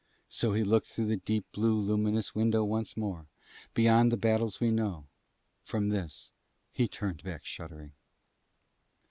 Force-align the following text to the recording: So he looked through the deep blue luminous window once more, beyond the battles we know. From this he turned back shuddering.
So 0.29 0.53
he 0.53 0.63
looked 0.63 0.87
through 0.87 1.05
the 1.05 1.17
deep 1.17 1.43
blue 1.51 1.75
luminous 1.79 2.33
window 2.33 2.63
once 2.63 2.97
more, 2.97 3.27
beyond 3.75 4.11
the 4.11 4.17
battles 4.17 4.59
we 4.59 4.71
know. 4.71 5.05
From 5.63 5.89
this 5.89 6.31
he 6.71 6.87
turned 6.87 7.21
back 7.21 7.45
shuddering. 7.45 7.91